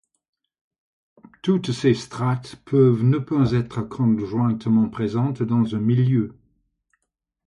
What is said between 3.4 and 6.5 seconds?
être conjointement présentes dans un milieu.